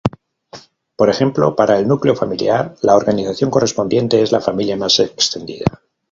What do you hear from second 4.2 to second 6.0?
es la familia más extendida.